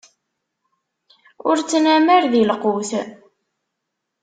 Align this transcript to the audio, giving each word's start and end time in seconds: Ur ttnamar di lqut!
Ur 1.49 1.57
ttnamar 1.59 2.23
di 2.31 2.41
lqut! 2.49 2.91